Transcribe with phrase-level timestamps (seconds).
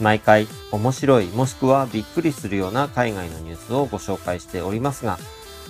[0.00, 5.18] 毎回面白いもしくはびっくりするような海外のニュースをご紹介しておりますが、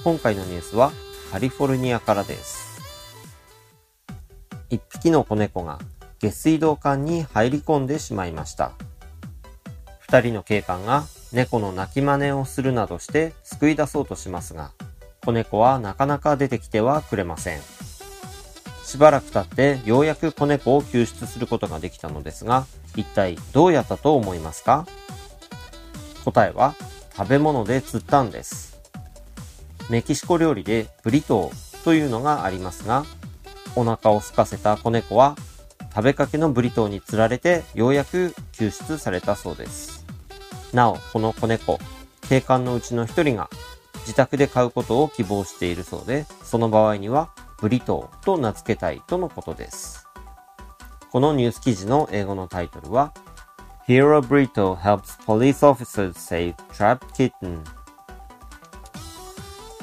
[0.02, 0.92] 今回のニュースは
[1.30, 2.80] カリフォルニアからです。
[4.70, 5.78] 一匹の子猫が
[6.20, 8.72] 下水道管に入り込んでしまいました。
[10.00, 14.70] 二人の警官が猫の鳴き真似をするなどして救い出そうとしますが、
[15.24, 17.73] 子猫はなかなか出てきてはくれません。
[18.94, 24.86] しばらく経ってようやく子猫を救出することができたのですが、一体どうやったと思いますか？
[26.24, 26.76] 答えは
[27.16, 28.80] 食べ物で釣ったんです。
[29.90, 33.04] メキシコ料理でブリトーというのがありますが、
[33.74, 35.34] お腹を空かせた子猫は
[35.92, 40.06] 食べかけのブリトーに釣られてようやく救出されたそうです。
[40.72, 41.80] なお、この子猫、
[42.28, 43.50] 警官のうちの一人が
[44.02, 50.06] 自宅で飼うことを希望しているそうで、その場合にはブリトーと名付けたいとのことです。
[51.10, 53.14] このニュース記事の英語のタイトルは
[53.86, 57.62] Hero Brito helps police officers save trapped kitten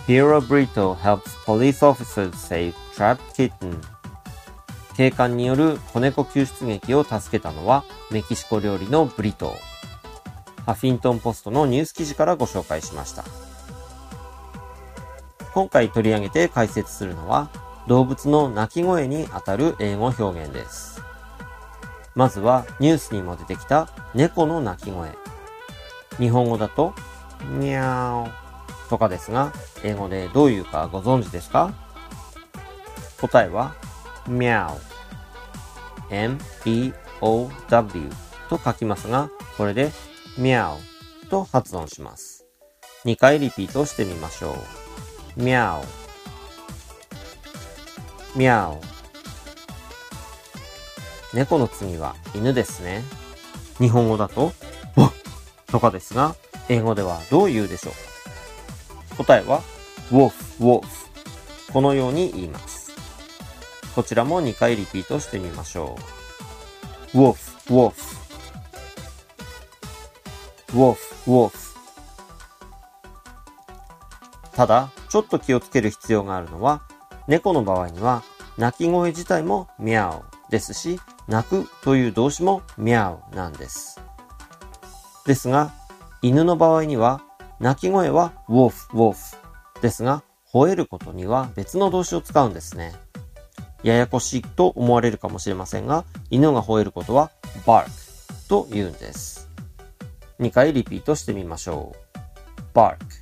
[0.07, 3.79] Hero Brito helps police officers save trapped kitten
[4.97, 9.71] 警官による子猫救出劇を助けたのはメキシコ料理のブリトー。
[10.65, 13.23] ハフィントンポストのニュース記事からご紹介しました。
[15.53, 17.49] 今回取り上げて解説するのは
[17.87, 21.01] 動物の鳴き声にあたる英語表現です。
[22.15, 25.11] まずはニュースにも出てきた猫の鳴き声。
[26.17, 26.93] 日本語だと、
[27.57, 28.31] ミャー
[28.89, 31.73] とかですが、英語でどういうかご存知ですか？
[33.21, 33.75] 答えは、
[34.27, 34.75] ミャー
[36.09, 38.09] m-e-o-w
[38.49, 39.91] と書きますが、これで、
[40.37, 42.45] ミャーと発音します。
[43.05, 44.55] 2回リピートしてみましょう。
[45.35, 45.85] ミャー
[48.35, 48.91] ミャー
[51.33, 53.03] 猫の次は犬ですね。
[53.77, 54.51] 日本語だと、
[54.95, 56.35] ワッとかですが、
[56.67, 59.61] 英語ではどう言うでしょう答えは、
[60.11, 61.11] ウォフ、ウォフ。
[61.71, 62.91] このように言います。
[63.95, 65.97] こちらも2回リピートしてみましょ
[67.13, 67.17] う。
[67.17, 67.95] ウォフ、ウォフ。
[70.73, 71.57] ウォフ、ウォフ。
[74.53, 76.83] ただ、ちょっと気をつける必要があるのは、
[77.27, 78.23] 猫の場合には、
[78.57, 83.99] 鳴き声自体もミャオですし、鳴くという動詞もミャオなんです。
[85.25, 85.73] ですが、
[86.21, 87.21] 犬の場合には、
[87.59, 92.93] 鳴き声はウォーフ、ウォーフですが、吠えることには別の動詞を使うんですね。
[93.83, 97.31] ややこしいと思われるかもしれませんが、犬が吠えることは
[97.65, 97.89] bark
[98.47, 99.49] と言うんです。
[100.39, 102.61] 2回リピートしてみましょう。
[102.73, 103.20] bark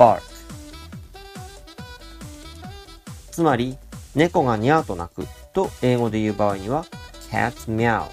[0.00, 0.22] bark
[3.30, 3.76] つまり、
[4.14, 6.86] 猫がニャーと鳴くと英語で言う場合には
[7.30, 8.06] cat meow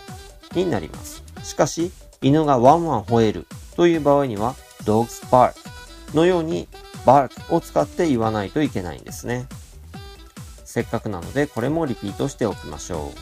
[0.53, 1.24] になります。
[1.44, 5.53] しかし、犬がワンワン吠えるという場合には dogs bark
[6.14, 6.68] のように
[7.06, 9.48] bark を使って言わないといけないんですね。
[10.66, 13.14] せっかくなのでこれもリピートしておきましょ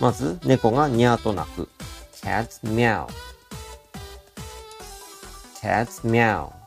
[0.00, 0.02] う。
[0.02, 1.68] まず、猫がニャーと鳴く
[2.22, 3.06] cat meow
[5.62, 6.65] cat meow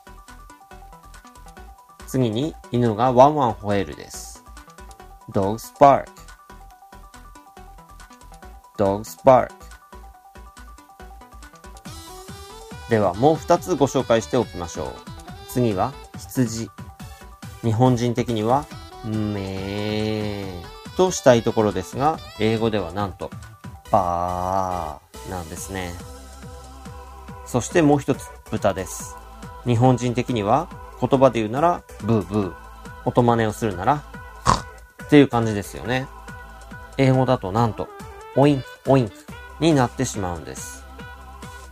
[2.10, 4.42] 次に、犬がワンワン吠えるです。
[5.30, 6.06] dogs bark
[8.76, 9.48] dogs bark
[12.88, 14.94] ではもう二つご紹介しておきましょう。
[15.46, 16.68] 次は羊。
[17.62, 18.66] 日本人的には
[19.04, 23.30] めーとしたいところですが、英語ではなんと
[23.92, 25.92] バーなんですね。
[27.46, 29.14] そしてもう一つ豚です。
[29.64, 32.54] 日本人的には言葉で言うならブーブー。
[33.04, 34.04] 音真似をするなら
[35.04, 36.06] っていう感じですよね。
[36.98, 37.88] 英語だとなんと、
[38.36, 39.12] オイン、オイン
[39.58, 40.84] になってしまうんです。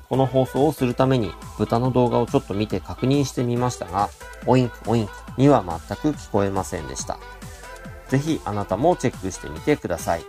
[0.08, 4.08] この放送をするために豚の動画をちょっと見て確認してみましたが、
[4.46, 7.18] オインク、オインクには全く聞こえませんでした。
[8.08, 10.22] ぜひあなたもチェックしてみてください。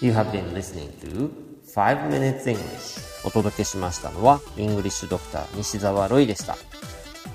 [0.00, 1.30] You have been listening to
[1.74, 6.56] 5 Minutes English お届けしましたのは、イングリッシュドクター西澤ロイでした。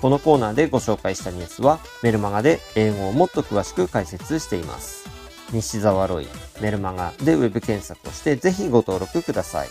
[0.00, 5.08] このコーナーでご紹介したニュースはメルマガで英語をもっと詳しく解説しています。
[5.52, 6.28] 西澤ロイ、
[6.60, 9.68] メルマガでウェブ検索をしてぜひご登録ください。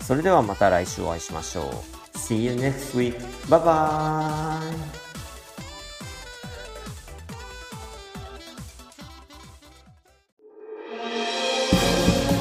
[0.00, 1.64] それではまた来週お会いしましょう。
[2.16, 3.18] See you next week.
[3.48, 5.08] Bye bye.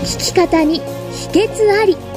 [0.04, 0.80] 聞き方に
[1.12, 2.17] 秘訣あり